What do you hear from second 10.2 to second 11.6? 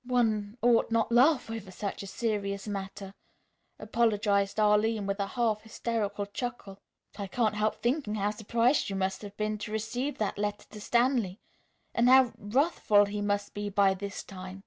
letter to Stanley,